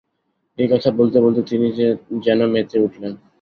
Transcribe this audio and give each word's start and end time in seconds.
এই 0.57 0.67
কথা 0.71 0.89
বলতে 0.99 1.17
বলতে 1.21 1.41
তিনি 1.49 1.67
যেন 2.25 2.39
মেতে 2.53 2.77
উঠলেন। 2.85 3.13